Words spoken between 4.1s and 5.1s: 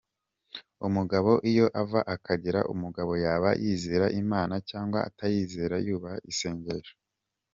Imana cyangwa